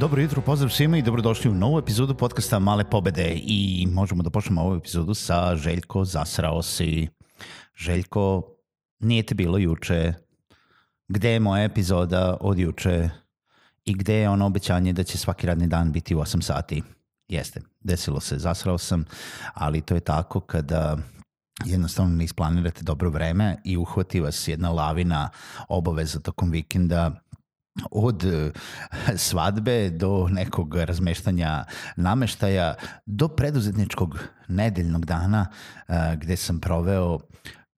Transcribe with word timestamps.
Dobro 0.00 0.22
jutro, 0.22 0.42
pozdrav 0.42 0.70
svima 0.70 0.98
i 0.98 1.02
dobrodošli 1.02 1.50
u 1.50 1.54
novu 1.54 1.78
epizodu 1.78 2.14
podcasta 2.14 2.58
Male 2.58 2.90
pobede 2.90 3.32
i 3.34 3.88
možemo 3.92 4.22
da 4.22 4.30
počnemo 4.30 4.62
ovu 4.62 4.76
epizodu 4.76 5.14
sa 5.14 5.56
Željko 5.56 6.04
zasrao 6.04 6.62
si. 6.62 7.08
Željko, 7.76 8.42
nije 9.00 9.22
te 9.22 9.34
bilo 9.34 9.58
juče. 9.58 10.12
Gde 11.08 11.30
je 11.30 11.40
moja 11.40 11.64
epizoda 11.64 12.36
od 12.40 12.58
juče 12.58 13.10
i 13.84 13.94
gde 13.94 14.14
je 14.14 14.28
ono 14.28 14.46
obećanje 14.46 14.92
da 14.92 15.04
će 15.04 15.18
svaki 15.18 15.46
radni 15.46 15.66
dan 15.66 15.92
biti 15.92 16.14
u 16.14 16.18
8 16.18 16.42
sati? 16.42 16.82
Jeste, 17.28 17.60
desilo 17.80 18.20
se, 18.20 18.38
zasrao 18.38 18.78
sam, 18.78 19.04
ali 19.54 19.80
to 19.80 19.94
je 19.94 20.00
tako 20.00 20.40
kada 20.40 20.96
jednostavno 21.64 22.16
ne 22.16 22.24
isplanirate 22.24 22.82
dobro 22.82 23.10
vreme 23.10 23.56
i 23.64 23.76
uhvati 23.76 24.20
vas 24.20 24.48
jedna 24.48 24.70
lavina 24.70 25.30
obaveza 25.68 26.20
tokom 26.20 26.50
vikenda 26.50 27.20
od 27.90 28.24
e, 28.24 28.50
svadbe 29.16 29.90
do 29.90 30.28
nekog 30.30 30.76
razmeštanja 30.76 31.64
nameštaja 31.96 32.74
do 33.06 33.28
preduzetničkog 33.28 34.18
nedeljnog 34.48 35.04
dana 35.04 35.46
e, 35.88 36.16
gde 36.16 36.36
sam 36.36 36.60
proveo 36.60 37.18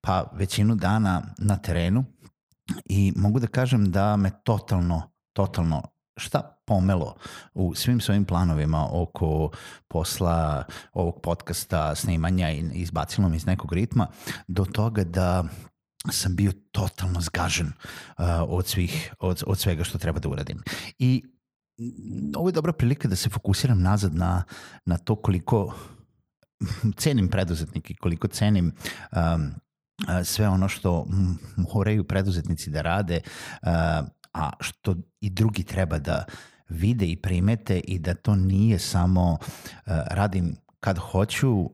pa 0.01 0.31
većinu 0.33 0.75
dana 0.75 1.21
na 1.37 1.57
terenu. 1.57 2.05
I 2.85 3.13
mogu 3.15 3.39
da 3.39 3.47
kažem 3.47 3.91
da 3.91 4.17
me 4.17 4.31
totalno, 4.43 5.01
totalno 5.33 5.81
šta 6.17 6.53
pomelo 6.65 7.15
u 7.53 7.75
svim 7.75 8.01
svojim 8.01 8.25
planovima 8.25 8.87
oko 8.91 9.51
posla 9.87 10.63
ovog 10.93 11.21
podcasta, 11.23 11.95
snimanja 11.95 12.51
i 12.51 12.71
izbacilo 12.73 13.29
me 13.29 13.35
iz 13.35 13.45
nekog 13.45 13.73
ritma 13.73 14.07
do 14.47 14.65
toga 14.65 15.03
da 15.03 15.43
sam 16.11 16.35
bio 16.35 16.51
totalno 16.71 17.21
zgažen 17.21 17.67
uh, 17.67 18.25
od, 18.47 18.67
svih, 18.67 19.13
od, 19.19 19.43
od 19.47 19.59
svega 19.59 19.83
što 19.83 19.97
treba 19.97 20.19
da 20.19 20.29
uradim. 20.29 20.63
I 20.99 21.23
ovo 22.35 22.49
je 22.49 22.53
dobra 22.53 22.73
prilika 22.73 23.07
da 23.07 23.15
se 23.15 23.29
fokusiram 23.29 23.81
nazad 23.81 24.15
na, 24.15 24.43
na 24.85 24.97
to 24.97 25.15
koliko 25.15 25.75
cenim 26.97 27.27
preduzetnike, 27.27 27.95
koliko 27.95 28.27
cenim 28.27 28.71
um, 29.11 29.51
sve 30.23 30.49
ono 30.49 30.67
što 30.67 31.07
moraju 31.73 32.03
preduzetnici 32.03 32.69
da 32.69 32.81
rade, 32.81 33.21
uh, 33.23 33.69
a 34.33 34.49
što 34.59 34.95
i 35.21 35.29
drugi 35.29 35.63
treba 35.63 35.99
da 35.99 36.25
vide 36.69 37.05
i 37.05 37.15
primete 37.15 37.79
i 37.79 37.99
da 37.99 38.13
to 38.13 38.35
nije 38.35 38.79
samo 38.79 39.31
uh, 39.31 39.39
radim 40.07 40.55
kad 40.79 40.97
hoću, 40.97 41.51
uh, 41.51 41.69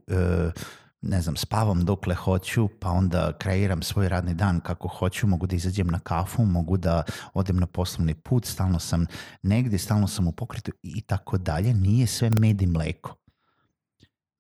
ne 1.02 1.22
znam, 1.22 1.36
spavam 1.36 1.86
dokle 1.86 2.16
hoću, 2.16 2.70
pa 2.80 2.90
onda 2.90 3.34
kreiram 3.38 3.82
svoj 3.82 4.10
radni 4.10 4.34
dan 4.34 4.60
kako 4.60 4.88
hoću, 4.88 5.28
mogu 5.28 5.48
da 5.48 5.56
izađem 5.56 5.88
na 5.88 6.00
kafu, 6.00 6.46
mogu 6.46 6.78
da 6.78 7.04
odem 7.34 7.58
na 7.58 7.66
poslovni 7.66 8.14
put, 8.14 8.46
stalno 8.46 8.80
sam 8.80 9.06
negde, 9.44 9.78
stalno 9.78 10.08
sam 10.08 10.28
u 10.28 10.32
pokretu 10.32 10.72
i 10.84 11.02
tako 11.02 11.38
dalje. 11.38 11.74
Nije 11.74 12.08
sve 12.08 12.30
med 12.30 12.62
i 12.62 12.68
mleko. 12.68 13.16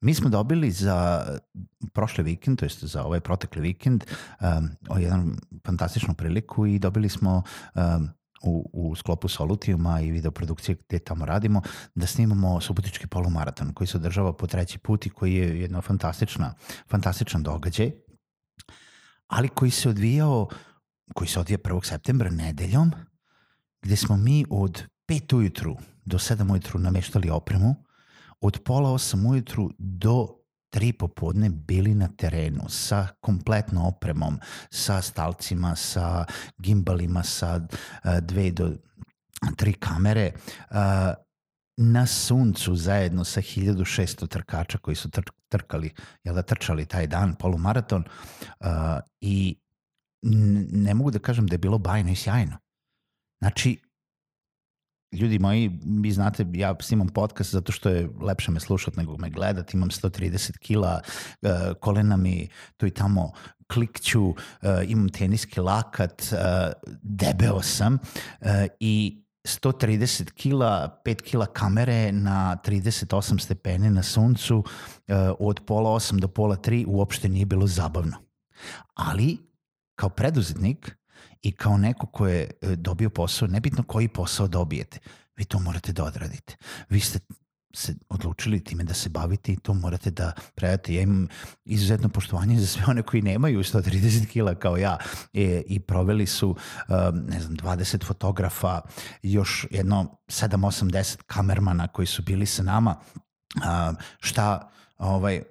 Mi 0.02 0.14
smo 0.14 0.30
dobili 0.30 0.72
za 0.72 1.26
prošle 1.94 2.24
vikend, 2.24 2.60
to 2.60 2.66
jest 2.66 2.84
za 2.84 3.04
ovaj 3.04 3.20
protekli 3.20 3.62
vikend, 3.62 4.04
um, 4.42 5.00
jedan 5.00 5.38
fantastičnu 5.66 6.14
priliku 6.14 6.66
i 6.66 6.80
dobili 6.80 7.10
smo 7.10 7.44
um, 7.76 8.10
u, 8.44 8.70
u 8.74 8.96
sklopu 8.96 9.28
Solutijuma 9.28 10.02
i 10.02 10.12
videoprodukcije 10.12 10.78
gde 10.88 11.00
tamo 11.00 11.26
radimo, 11.26 11.62
da 11.96 12.08
snimamo 12.08 12.62
subotički 12.62 13.08
polumaraton 13.08 13.74
koji 13.74 13.88
se 13.88 13.98
održava 13.98 14.34
po 14.34 14.48
treći 14.48 14.80
put 14.80 15.06
i 15.06 15.10
koji 15.10 15.34
je 15.34 15.62
jedna 15.62 15.82
fantastična, 15.82 16.54
fantastičan 16.90 17.44
događaj, 17.44 17.92
ali 19.28 19.50
koji 19.50 19.72
se 19.72 19.90
odvijao, 19.90 20.48
koji 21.14 21.28
se 21.28 21.40
odvija 21.40 21.58
1. 21.58 21.86
septembra 21.86 22.30
nedeljom, 22.30 22.92
gde 23.82 23.96
smo 23.96 24.18
mi 24.18 24.46
od 24.50 24.84
5 25.08 25.36
ujutru 25.36 25.78
do 26.06 26.18
7 26.18 26.52
ujutru 26.52 26.80
nameštali 26.80 27.30
opremu, 27.30 27.76
od 28.42 28.60
pola 28.66 28.90
8 28.90 29.30
ujutru 29.30 29.72
do 29.78 30.39
tri 30.70 30.94
popodne 30.94 31.50
bili 31.50 31.96
na 31.96 32.08
terenu 32.18 32.70
sa 32.70 33.08
kompletnom 33.20 33.86
opremom, 33.86 34.40
sa 34.72 35.02
stalcima, 35.02 35.76
sa 35.76 36.26
gimbalima, 36.58 37.24
sa 37.24 37.56
uh, 37.58 38.20
dve 38.22 38.52
do 38.52 38.70
tri 39.58 39.74
kamere, 39.74 40.32
uh, 40.72 41.14
na 41.78 42.06
suncu 42.06 42.76
zajedno 42.76 43.24
sa 43.24 43.42
1600 43.42 44.28
trkača 44.28 44.78
koji 44.78 44.96
su 44.96 45.10
tr 45.10 45.22
trkali, 45.50 45.94
jel 46.24 46.36
da 46.36 46.42
trčali 46.42 46.86
taj 46.86 47.08
dan, 47.08 47.36
polumaraton 47.36 48.04
uh, 48.60 48.68
i 49.22 49.56
ne 50.22 50.94
mogu 50.94 51.12
da 51.12 51.20
kažem 51.20 51.48
da 51.48 51.54
je 51.54 51.58
bilo 51.58 51.78
bajno 51.78 52.12
i 52.12 52.16
sjajno. 52.16 52.58
Znači, 53.42 53.80
ljudi 55.12 55.40
moji, 55.40 55.80
vi 55.86 56.12
znate, 56.12 56.46
ja 56.54 56.76
snimam 56.82 57.08
podcast 57.08 57.52
zato 57.52 57.72
što 57.72 57.90
je 57.90 58.10
lepše 58.22 58.52
me 58.52 58.60
slušati 58.60 58.98
nego 58.98 59.18
me 59.18 59.30
gledati, 59.30 59.78
imam 59.78 59.90
130 59.90 60.58
kila, 60.58 61.02
uh, 61.42 61.50
kolena 61.80 62.18
mi 62.18 62.48
tu 62.78 62.86
i 62.86 62.92
tamo 62.92 63.32
klikću, 63.74 64.30
uh, 64.30 64.36
imam 64.88 65.10
teniski 65.10 65.60
lakat, 65.60 66.22
uh, 66.32 66.38
debeo 67.02 67.62
sam 67.62 67.98
i 68.80 69.24
130 69.44 70.32
kila, 70.32 71.02
5 71.06 71.22
kila 71.22 71.46
kamere 71.46 72.12
na 72.12 72.58
38 72.66 73.40
stepene 73.40 73.90
na 73.90 74.04
suncu 74.04 74.64
od 75.40 75.60
pola 75.68 75.90
8 75.90 76.20
do 76.20 76.28
pola 76.28 76.56
3 76.56 76.86
uopšte 76.88 77.30
nije 77.30 77.46
bilo 77.46 77.68
zabavno. 77.68 78.18
Ali, 78.94 79.38
kao 79.96 80.10
preduzetnik, 80.10 80.99
i 81.42 81.52
kao 81.52 81.78
neko 81.78 82.08
ko 82.08 82.28
je 82.28 82.52
e, 82.62 82.76
dobio 82.76 83.10
posao, 83.10 83.48
nebitno 83.48 83.84
koji 83.84 84.08
posao 84.08 84.48
dobijete, 84.48 85.00
vi 85.36 85.46
to 85.46 85.60
morate 85.60 85.94
da 85.94 86.04
odradite. 86.04 86.56
Vi 86.90 87.00
ste 87.00 87.20
se 87.74 87.96
odlučili 88.10 88.64
time 88.64 88.84
da 88.84 88.94
se 88.94 89.10
bavite 89.10 89.52
i 89.52 89.56
to 89.56 89.74
morate 89.74 90.12
da 90.12 90.32
predate. 90.56 90.94
Ja 90.94 91.02
imam 91.02 91.28
izuzetno 91.66 92.10
poštovanje 92.10 92.60
za 92.60 92.68
sve 92.68 92.84
one 92.88 93.02
koji 93.02 93.22
nemaju 93.22 93.64
130 93.64 94.28
kila 94.28 94.56
kao 94.56 94.78
ja 94.78 94.98
e, 95.34 95.62
i 95.68 95.80
proveli 95.80 96.26
su, 96.26 96.50
um, 96.50 97.26
ne 97.28 97.42
znam, 97.42 97.58
20 97.58 98.06
fotografa, 98.06 98.82
još 99.24 99.68
jedno 99.72 100.18
7, 100.28 100.48
8, 100.48 100.92
10 100.92 101.18
kamermana 101.26 101.88
koji 101.88 102.06
su 102.06 102.22
bili 102.22 102.46
sa 102.46 102.64
nama. 102.64 102.96
Uh, 103.56 103.98
šta 104.20 104.72
ovaj, 104.98 105.42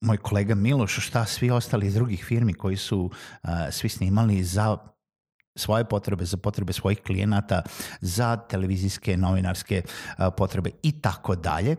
moj 0.00 0.16
kolega 0.16 0.54
Miloš, 0.54 1.06
šta 1.06 1.24
svi 1.24 1.50
ostali 1.50 1.86
iz 1.86 1.94
drugih 1.94 2.24
firmi 2.24 2.54
koji 2.54 2.76
su 2.76 3.10
uh, 3.42 3.50
svi 3.70 3.88
snimali 3.88 4.44
za 4.44 4.78
svoje 5.56 5.84
potrebe, 5.84 6.24
za 6.24 6.36
potrebe 6.36 6.72
svojih 6.72 7.00
klijenata, 7.02 7.62
za 8.00 8.36
televizijske, 8.36 9.16
novinarske 9.16 9.82
potrebe 10.36 10.70
i 10.82 10.92
tako 11.00 11.36
dalje. 11.36 11.76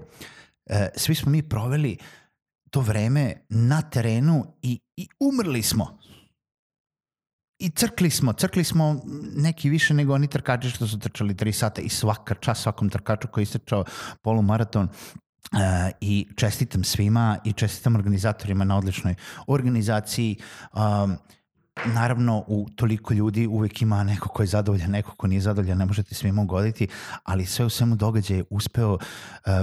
E, 0.66 0.90
svi 0.96 1.16
smo 1.16 1.32
mi 1.32 1.44
proveli 1.44 1.98
to 2.70 2.82
vreme 2.82 3.34
na 3.50 3.82
terenu 3.82 4.46
i, 4.62 4.80
i 4.98 5.08
umrli 5.20 5.62
smo. 5.62 5.98
I 7.60 7.70
crkli 7.70 8.10
smo, 8.10 8.34
crkli 8.34 8.64
smo 8.64 9.02
neki 9.36 9.70
više 9.70 9.94
nego 9.94 10.14
oni 10.14 10.28
trkači 10.28 10.70
što 10.70 10.88
su 10.88 11.00
trčali 11.00 11.34
3 11.34 11.52
sata 11.52 11.82
i 11.82 11.90
svaka 11.90 12.36
čas 12.36 12.62
svakom 12.62 12.90
trkaču 12.90 13.28
koji 13.28 13.42
je 13.42 13.44
istrčao 13.44 13.86
polumaraton 14.22 14.90
Uh, 15.52 15.60
i 16.02 16.28
čestitam 16.36 16.84
svima 16.84 17.38
i 17.44 17.54
čestitam 17.54 17.96
organizatorima 17.96 18.64
na 18.64 18.78
odličnoj 18.78 19.16
organizaciji. 19.48 20.38
Um, 20.74 21.18
Naravno, 21.94 22.44
u 22.48 22.68
toliko 22.76 23.14
ljudi 23.14 23.48
uvek 23.48 23.82
ima 23.82 24.04
neko 24.04 24.30
ko 24.30 24.44
je 24.44 24.48
zadovoljan, 24.48 24.92
neko 24.92 25.16
ko 25.16 25.28
nije 25.28 25.42
zadovoljan, 25.42 25.78
ne 25.78 25.86
možete 25.86 26.16
svima 26.16 26.42
ugoditi, 26.42 26.88
ali 27.24 27.46
sve 27.46 27.66
u 27.66 27.70
svemu 27.70 27.96
događaje 27.96 28.44
uspeo, 28.50 28.94
uh, 28.94 29.00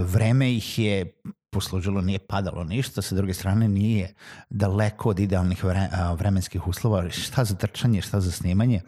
vreme 0.05 0.53
ih 0.53 0.79
je 0.79 1.13
poslužilo, 1.51 2.01
nije 2.01 2.19
padalo 2.19 2.65
ništa, 2.65 3.03
sa 3.03 3.15
druge 3.15 3.35
strane 3.35 3.69
nije 3.69 4.15
daleko 4.51 5.09
od 5.09 5.21
idealnih 5.21 5.65
vre, 5.65 5.89
vremenskih 6.19 6.67
uslova, 6.67 7.11
šta 7.11 7.45
za 7.45 7.55
trčanje, 7.55 8.03
šta 8.03 8.21
za 8.21 8.31
snimanje, 8.31 8.81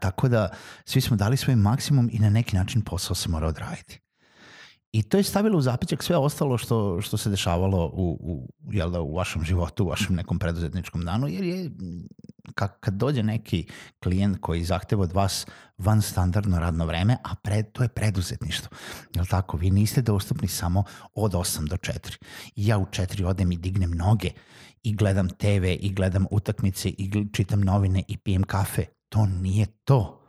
tako 0.00 0.28
da 0.28 0.48
svi 0.84 1.00
smo 1.00 1.16
dali 1.16 1.36
svoj 1.36 1.56
maksimum 1.56 2.08
i 2.12 2.18
na 2.18 2.30
neki 2.30 2.56
način 2.56 2.82
posao 2.82 3.14
se 3.14 3.28
mora 3.28 3.46
odraditi. 3.46 4.05
I 4.92 5.02
to 5.02 5.16
je 5.16 5.22
stavilo 5.22 5.58
u 5.58 5.60
zapićak 5.60 6.02
sve 6.02 6.16
ostalo 6.16 6.58
što, 6.58 7.00
što 7.00 7.16
se 7.16 7.30
dešavalo 7.30 7.90
u, 7.94 8.18
u, 8.20 8.48
jel 8.70 8.90
da, 8.90 9.00
u 9.00 9.14
vašem 9.14 9.44
životu, 9.44 9.84
u 9.84 9.88
vašem 9.88 10.16
nekom 10.16 10.38
preduzetničkom 10.38 11.04
danu, 11.04 11.28
jer 11.28 11.44
je 11.44 11.70
kad, 12.54 12.80
kad 12.80 12.94
dođe 12.94 13.22
neki 13.22 13.66
klijent 14.02 14.38
koji 14.40 14.64
zahteva 14.64 15.02
od 15.02 15.12
vas 15.12 15.46
van 15.78 16.02
standardno 16.02 16.58
radno 16.58 16.86
vreme, 16.86 17.16
a 17.24 17.34
pred, 17.34 17.72
to 17.72 17.82
je 17.82 17.88
preduzetništvo. 17.88 18.76
Jel 19.14 19.26
tako? 19.26 19.56
Vi 19.56 19.70
niste 19.70 20.02
dostupni 20.02 20.48
samo 20.48 20.84
od 21.14 21.32
8 21.32 21.68
do 21.68 21.76
4. 21.76 22.18
I 22.56 22.66
ja 22.66 22.78
u 22.78 22.86
4 22.86 23.24
odem 23.24 23.52
i 23.52 23.56
dignem 23.56 23.90
noge 23.90 24.30
i 24.82 24.94
gledam 24.94 25.28
TV 25.28 25.64
i 25.80 25.92
gledam 25.94 26.26
utakmice 26.30 26.88
i 26.88 27.28
čitam 27.32 27.60
novine 27.60 28.02
i 28.08 28.16
pijem 28.16 28.42
kafe. 28.42 28.84
To 29.08 29.26
nije 29.26 29.66
to 29.84 30.25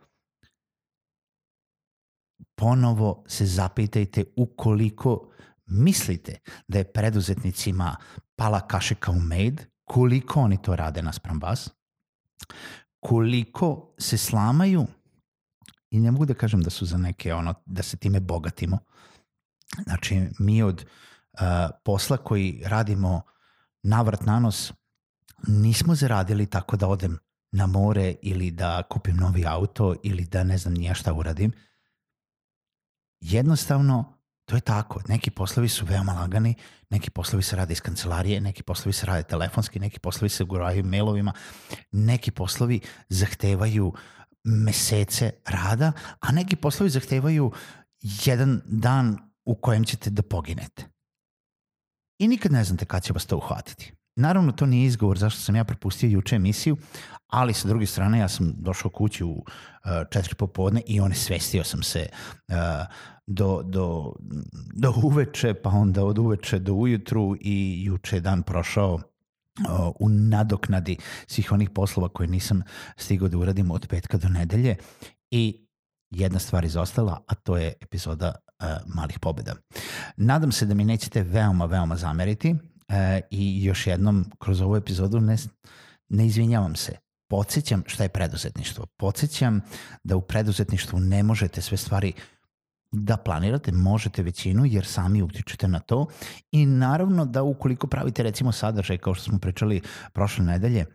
ponovo 2.58 3.24
se 3.26 3.46
zapitajte 3.46 4.24
ukoliko 4.36 5.30
mislite 5.66 6.38
da 6.68 6.78
je 6.78 6.92
preduzetnicima 6.92 7.96
pala 8.36 8.60
kašika 8.60 9.10
u 9.10 9.20
med, 9.20 9.64
koliko 9.84 10.40
oni 10.40 10.62
to 10.62 10.76
rade 10.76 11.02
naspram 11.02 11.40
vas, 11.40 11.70
koliko 13.00 13.94
se 13.98 14.18
slamaju 14.18 14.86
i 15.90 16.00
ne 16.00 16.10
mogu 16.10 16.26
da 16.26 16.34
kažem 16.34 16.60
da 16.60 16.70
su 16.70 16.86
za 16.86 16.98
neke 16.98 17.34
ono, 17.34 17.54
da 17.66 17.82
se 17.82 17.96
time 17.96 18.20
bogatimo. 18.20 18.78
Znači, 19.84 20.22
mi 20.38 20.62
od 20.62 20.84
uh, 21.32 21.40
posla 21.84 22.16
koji 22.16 22.62
radimo 22.64 23.22
navrat 23.82 24.26
na 24.26 24.40
nos 24.40 24.72
nismo 25.46 25.94
zaradili 25.94 26.46
tako 26.46 26.76
da 26.76 26.88
odem 26.88 27.18
na 27.52 27.66
more 27.66 28.14
ili 28.22 28.50
da 28.50 28.82
kupim 28.82 29.16
novi 29.16 29.46
auto 29.46 29.94
ili 30.02 30.24
da 30.24 30.44
ne 30.44 30.58
znam 30.58 30.74
nija 30.74 30.94
šta 30.94 31.12
uradim– 31.12 31.52
jednostavno 33.30 34.18
to 34.48 34.56
je 34.56 34.60
tako. 34.60 35.00
Neki 35.08 35.30
poslovi 35.30 35.68
su 35.68 35.84
veoma 35.84 36.12
lagani, 36.12 36.54
neki 36.90 37.10
poslovi 37.10 37.42
se 37.42 37.56
rade 37.56 37.72
iz 37.72 37.80
kancelarije, 37.80 38.40
neki 38.40 38.62
poslovi 38.62 38.92
se 38.92 39.06
rade 39.06 39.22
telefonski, 39.22 39.78
neki 39.78 39.98
poslovi 39.98 40.28
se 40.28 40.42
uguraju 40.42 40.84
mailovima, 40.84 41.32
neki 41.92 42.30
poslovi 42.30 42.80
zahtevaju 43.08 43.92
mesece 44.44 45.30
rada, 45.46 45.92
a 46.20 46.32
neki 46.32 46.56
poslovi 46.56 46.90
zahtevaju 46.90 47.52
jedan 48.24 48.60
dan 48.66 49.18
u 49.44 49.54
kojem 49.54 49.84
ćete 49.84 50.10
da 50.10 50.22
poginete. 50.22 50.84
I 52.18 52.28
nikad 52.28 52.52
ne 52.52 52.64
znate 52.64 52.84
kada 52.84 53.00
će 53.00 53.12
vas 53.12 53.26
to 53.26 53.36
uhvatiti. 53.36 53.92
Naravno, 54.16 54.52
to 54.52 54.66
nije 54.66 54.86
izgovor 54.86 55.18
zašto 55.18 55.40
sam 55.40 55.56
ja 55.56 55.64
propustio 55.64 56.08
juče 56.08 56.36
emisiju, 56.36 56.76
ali 57.26 57.54
sa 57.54 57.68
druge 57.68 57.86
strane 57.86 58.18
ja 58.18 58.28
sam 58.28 58.54
došao 58.58 58.90
kući 58.90 59.24
u 59.24 59.30
uh, 59.30 59.44
četiri 60.10 60.34
popodne 60.34 60.82
i 60.86 61.00
on 61.00 61.14
svestio 61.14 61.64
sam 61.64 61.82
se 61.82 62.08
uh, 62.48 62.54
do, 63.28 63.62
do, 63.62 64.14
do 64.74 64.94
uveče, 65.02 65.54
pa 65.54 65.70
onda 65.70 66.04
od 66.04 66.18
uveče 66.18 66.58
do 66.58 66.74
ujutru 66.74 67.36
i 67.40 67.84
juče 67.84 68.16
je 68.16 68.20
dan 68.20 68.42
prošao 68.42 68.98
u 69.98 70.08
nadoknadi 70.08 70.96
svih 71.26 71.52
onih 71.52 71.70
poslova 71.70 72.08
koje 72.08 72.28
nisam 72.28 72.62
stigao 72.96 73.28
da 73.28 73.38
uradim 73.38 73.70
od 73.70 73.86
petka 73.88 74.18
do 74.18 74.28
nedelje 74.28 74.76
i 75.30 75.66
jedna 76.10 76.38
stvar 76.38 76.64
izostala, 76.64 77.20
a 77.26 77.34
to 77.34 77.56
je 77.56 77.72
epizoda 77.80 78.34
uh, 78.34 78.94
malih 78.94 79.18
pobeda. 79.18 79.54
Nadam 80.16 80.52
se 80.52 80.66
da 80.66 80.74
mi 80.74 80.84
nećete 80.84 81.22
veoma, 81.22 81.64
veoma 81.64 81.96
zameriti 81.96 82.50
uh, 82.52 82.58
i 83.30 83.64
još 83.64 83.86
jednom 83.86 84.24
kroz 84.38 84.60
ovu 84.60 84.76
epizodu 84.76 85.20
ne, 85.20 85.36
ne 86.08 86.26
izvinjavam 86.26 86.76
se 86.76 86.96
podsjećam 87.30 87.82
šta 87.86 88.02
je 88.02 88.08
preduzetništvo. 88.08 88.86
Podsjećam 88.86 89.60
da 90.04 90.16
u 90.16 90.20
preduzetništvu 90.20 91.00
ne 91.00 91.22
možete 91.22 91.62
sve 91.62 91.76
stvari 91.76 92.12
da 92.92 93.16
planirate, 93.16 93.72
možete 93.72 94.22
većinu 94.22 94.64
jer 94.66 94.86
sami 94.86 95.22
utičete 95.22 95.68
na 95.68 95.78
to. 95.78 96.06
I 96.52 96.66
naravno 96.66 97.24
da 97.24 97.42
ukoliko 97.42 97.86
pravite 97.86 98.22
recimo 98.22 98.52
sadržaj 98.52 98.98
kao 98.98 99.14
što 99.14 99.24
smo 99.24 99.38
pričali 99.38 99.80
prošle 100.12 100.44
nedelje, 100.44 100.86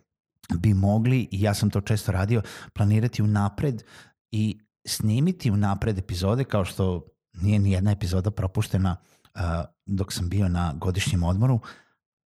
bi 0.57 0.73
mogli, 0.73 1.27
i 1.31 1.41
ja 1.41 1.53
sam 1.53 1.69
to 1.69 1.81
često 1.81 2.11
radio, 2.11 2.41
planirati 2.73 3.21
u 3.21 3.27
napred 3.27 3.83
i 4.31 4.59
snimiti 4.87 5.51
u 5.51 5.57
napred 5.57 5.97
epizode 5.97 6.43
kao 6.43 6.65
što 6.65 7.05
nije 7.33 7.59
ni 7.59 7.71
jedna 7.71 7.91
epizoda 7.91 8.31
propuštena 8.31 8.95
uh, 9.35 9.41
dok 9.85 10.13
sam 10.13 10.29
bio 10.29 10.49
na 10.49 10.73
godišnjem 10.73 11.23
odmoru, 11.23 11.59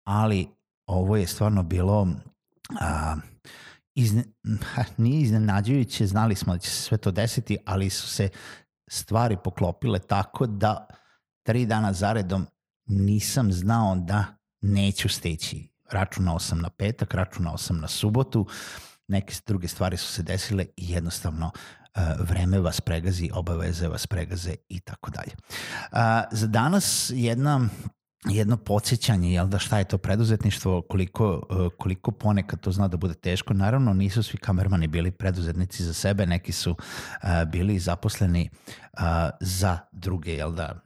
ali 0.03 0.47
ovo 0.85 1.17
je 1.17 1.27
stvarno 1.27 1.63
bilo 1.63 2.01
uh, 2.01 3.21
izne, 3.95 4.23
nije 4.97 5.21
iznenađujuće, 5.21 6.07
znali 6.07 6.35
smo 6.35 6.53
da 6.53 6.59
će 6.59 6.69
se 6.69 6.81
sve 6.81 6.97
to 6.97 7.11
desiti, 7.11 7.57
ali 7.65 7.89
su 7.89 8.07
se 8.07 8.29
stvari 8.93 9.37
poklopile 9.43 9.99
tako 9.99 10.45
da 10.47 10.87
tri 11.43 11.65
dana 11.65 11.93
zaredom 11.93 12.47
nisam 12.85 13.51
znao 13.51 13.95
da 13.95 14.25
neću 14.61 15.09
steći. 15.09 15.69
Računao 15.91 16.39
sam 16.39 16.59
na 16.59 16.69
petak, 16.69 17.13
računao 17.13 17.57
sam 17.57 17.79
na 17.79 17.87
subotu, 17.87 18.47
neke 19.07 19.33
druge 19.47 19.67
stvari 19.67 19.97
su 19.97 20.11
se 20.11 20.23
desile 20.23 20.65
i 20.77 20.91
jednostavno 20.91 21.51
uh, 21.55 22.01
vreme 22.19 22.59
vas 22.59 22.81
pregazi, 22.81 23.29
obaveze 23.33 23.87
vas 23.87 24.07
pregaze 24.07 24.55
i 24.69 24.79
tako 24.79 25.11
dalje. 25.11 25.31
Za 26.31 26.47
danas 26.47 27.11
jedna 27.15 27.69
jedno 28.29 28.57
podsjećanje, 28.57 29.33
jel 29.33 29.47
da 29.47 29.59
šta 29.59 29.77
je 29.77 29.83
to 29.83 29.97
preduzetništvo, 29.97 30.81
koliko, 30.81 31.41
e, 31.49 31.77
koliko 31.77 32.11
ponekad 32.11 32.59
to 32.59 32.71
zna 32.71 32.87
da 32.87 32.97
bude 32.97 33.13
teško. 33.13 33.53
Naravno, 33.53 33.93
nisu 33.93 34.23
svi 34.23 34.37
kamermani 34.37 34.87
bili 34.87 35.11
preduzetnici 35.11 35.83
za 35.83 35.93
sebe, 35.93 36.25
neki 36.25 36.51
su 36.51 36.71
uh, 36.71 37.29
bili 37.47 37.79
zaposleni 37.79 38.49
uh, 38.93 38.99
za 39.39 39.77
druge, 39.91 40.33
jel 40.33 40.51
da, 40.51 40.83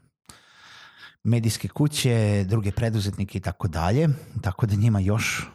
medijske 1.23 1.67
kuće, 1.67 2.45
druge 2.47 2.71
preduzetnike 2.71 3.37
i 3.37 3.41
tako 3.41 3.67
dalje, 3.67 4.09
tako 4.41 4.65
da 4.65 4.75
njima 4.75 4.99
još, 4.99 5.47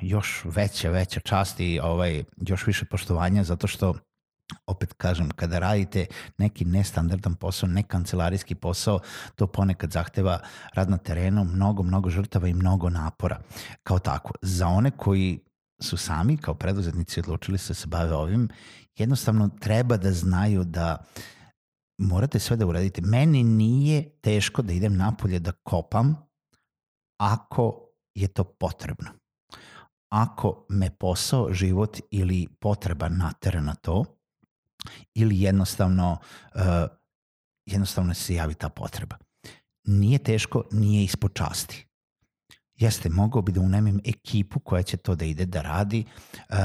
još 0.00 0.42
veća, 0.44 0.90
veća 0.90 1.20
čast 1.20 1.60
i 1.60 1.80
ovaj, 1.82 2.24
još 2.36 2.66
više 2.66 2.84
poštovanja 2.84 3.44
zato 3.44 3.66
što 3.66 3.94
opet 4.66 4.92
kažem, 4.92 5.30
kada 5.30 5.58
radite 5.58 6.06
neki 6.38 6.64
nestandardan 6.64 7.34
posao, 7.34 7.68
ne 7.68 7.82
kancelarijski 7.82 8.54
posao, 8.54 9.00
to 9.34 9.46
ponekad 9.46 9.90
zahteva 9.90 10.38
rad 10.74 10.90
na 10.90 10.98
terenu, 10.98 11.44
mnogo, 11.44 11.82
mnogo 11.82 12.10
žrtava 12.10 12.48
i 12.48 12.54
mnogo 12.54 12.90
napora. 12.90 13.40
Kao 13.82 13.98
tako, 13.98 14.32
za 14.42 14.66
one 14.68 14.90
koji 14.90 15.40
su 15.82 15.96
sami 15.96 16.36
kao 16.36 16.54
preduzetnici 16.54 17.20
odlučili 17.20 17.58
se 17.58 17.68
da 17.68 17.74
se 17.74 17.86
bave 17.86 18.14
ovim, 18.14 18.48
jednostavno 18.96 19.48
treba 19.60 19.96
da 19.96 20.12
znaju 20.12 20.64
da 20.64 21.04
morate 21.98 22.38
sve 22.38 22.56
da 22.56 22.66
uradite. 22.66 23.00
Meni 23.00 23.42
nije 23.42 24.10
teško 24.20 24.62
da 24.62 24.72
idem 24.72 24.96
napolje 24.96 25.38
da 25.38 25.52
kopam 25.52 26.16
ako 27.20 27.80
je 28.14 28.28
to 28.28 28.44
potrebno. 28.44 29.10
Ako 30.12 30.66
me 30.68 30.90
posao, 30.90 31.52
život 31.52 31.98
ili 32.10 32.48
potreba 32.60 33.08
natera 33.08 33.60
na 33.60 33.74
to, 33.74 34.04
ili 35.14 35.40
jednostavno, 35.40 36.18
uh, 36.54 36.60
jednostavno 37.66 38.14
se 38.14 38.34
javi 38.34 38.54
ta 38.54 38.68
potreba. 38.68 39.16
Nije 39.84 40.18
teško, 40.18 40.64
nije 40.72 41.04
ispod 41.04 41.34
časti. 41.34 41.86
Jeste, 42.74 43.08
mogao 43.08 43.42
bi 43.42 43.52
da 43.52 43.60
unemim 43.60 44.00
ekipu 44.04 44.60
koja 44.60 44.82
će 44.82 44.96
to 44.96 45.14
da 45.14 45.24
ide 45.24 45.46
da 45.46 45.62
radi. 45.62 46.04
Uh, 46.34 46.56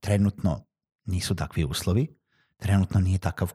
trenutno 0.00 0.66
nisu 1.04 1.34
takvi 1.34 1.64
uslovi, 1.64 2.16
trenutno 2.56 3.00
nije 3.00 3.18
takav 3.18 3.52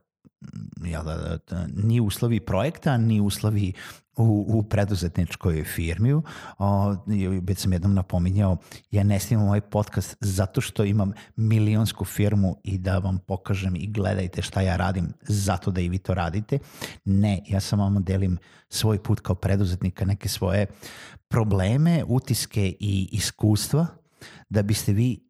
jel 0.86 1.04
da, 1.04 1.16
da, 1.16 1.38
da, 1.50 1.68
ni 1.84 2.00
uslovi 2.00 2.40
projekta, 2.40 2.98
ni 2.98 3.22
uslovi 3.22 3.74
u, 4.18 4.46
u 4.48 4.64
preduzetničkoj 4.64 5.64
firmi. 5.64 6.14
O, 6.58 6.96
već 7.42 7.60
sam 7.60 7.74
jednom 7.74 7.94
napominjao, 7.94 8.58
ja 8.92 9.04
ne 9.04 9.20
snimam 9.20 9.48
ovaj 9.48 9.62
podcast 9.62 10.18
zato 10.20 10.62
što 10.62 10.84
imam 10.84 11.12
milionsku 11.36 12.06
firmu 12.06 12.58
i 12.64 12.78
da 12.78 12.98
vam 12.98 13.20
pokažem 13.28 13.76
i 13.76 13.88
gledajte 13.88 14.42
šta 14.42 14.62
ja 14.62 14.76
radim 14.76 15.14
zato 15.22 15.72
da 15.72 15.82
i 15.82 15.90
vi 15.90 15.98
to 15.98 16.14
radite. 16.14 16.60
Ne, 17.06 17.42
ja 17.48 17.60
sam 17.60 17.80
vam 17.80 18.04
delim 18.04 18.38
svoj 18.70 19.04
put 19.04 19.20
kao 19.20 19.36
preduzetnika, 19.36 20.06
neke 20.06 20.30
svoje 20.30 20.68
probleme, 21.28 22.04
utiske 22.08 22.74
i 22.80 23.10
iskustva 23.12 23.88
da 24.50 24.64
biste 24.64 24.94
vi 24.94 25.30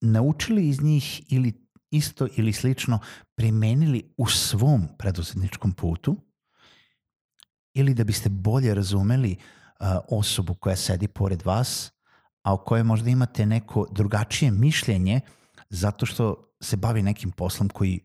naučili 0.00 0.68
iz 0.68 0.82
njih 0.82 1.32
ili 1.32 1.63
isto 1.96 2.28
ili 2.36 2.52
slično 2.52 2.98
primenili 3.34 4.14
u 4.16 4.26
svom 4.26 4.88
preduzetničkom 4.98 5.72
putu 5.72 6.16
ili 7.74 7.94
da 7.94 8.04
biste 8.04 8.28
bolje 8.28 8.74
razumeli 8.74 9.36
osobu 10.08 10.54
koja 10.54 10.76
sedi 10.76 11.08
pored 11.08 11.42
vas, 11.44 11.92
a 12.42 12.54
o 12.54 12.56
kojoj 12.56 12.82
možda 12.82 13.10
imate 13.10 13.46
neko 13.46 13.86
drugačije 13.92 14.50
mišljenje 14.50 15.20
zato 15.70 16.06
što 16.06 16.54
se 16.60 16.76
bavi 16.76 17.02
nekim 17.02 17.30
poslom 17.30 17.68
koji 17.68 18.00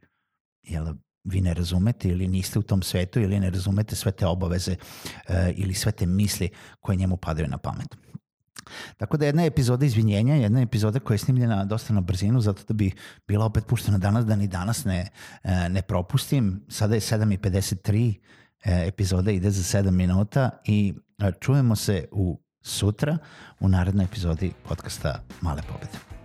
jel, 0.64 0.94
vi 1.24 1.42
ne 1.42 1.54
razumete 1.54 2.10
ili 2.10 2.28
niste 2.28 2.60
u 2.60 2.62
tom 2.62 2.82
svetu 2.82 3.20
ili 3.20 3.40
ne 3.40 3.50
razumete 3.50 3.96
sve 3.96 4.12
te 4.12 4.26
obaveze 4.26 4.76
uh, 4.76 5.36
ili 5.56 5.74
sve 5.74 5.92
te 5.92 6.06
misli 6.06 6.50
koje 6.80 6.96
njemu 6.96 7.18
padaju 7.18 7.48
na 7.48 7.58
pamet. 7.58 7.98
Tako 8.98 9.18
da 9.18 9.26
jedna 9.26 9.46
epizoda 9.46 9.86
izvinjenja, 9.86 10.36
jedna 10.36 10.62
epizoda 10.62 11.00
koja 11.00 11.16
je 11.16 11.20
snimljena 11.20 11.66
dosta 11.66 11.94
na 11.94 12.02
brzinu, 12.02 12.42
zato 12.42 12.64
da 12.68 12.74
bi 12.74 12.92
bila 13.28 13.46
opet 13.46 13.66
puštena 13.66 13.98
danas, 13.98 14.26
da 14.26 14.36
ni 14.36 14.48
danas 14.48 14.86
ne, 14.86 15.08
e, 15.44 15.70
ne 15.70 15.82
propustim. 15.82 16.66
Sada 16.68 16.96
je 16.96 17.02
7.53, 17.02 18.14
e, 18.64 18.88
epizoda 18.88 19.32
ide 19.32 19.52
za 19.52 19.80
7 19.80 19.92
minuta 19.92 20.50
i 20.66 20.94
čujemo 21.40 21.76
se 21.76 22.08
u 22.12 22.40
sutra 22.62 23.18
u 23.60 23.68
narednoj 23.68 24.06
epizodi 24.06 24.52
podcasta 24.68 25.24
Male 25.42 25.62
pobede. 25.62 26.19